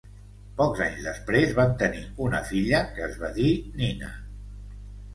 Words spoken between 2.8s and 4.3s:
que es va dir Nina.